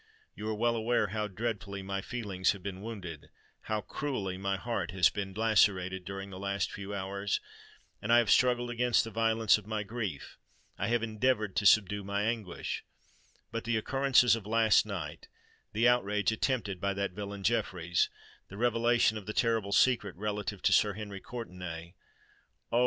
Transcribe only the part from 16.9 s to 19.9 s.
that villain Jeffreys—the revelation of the terrible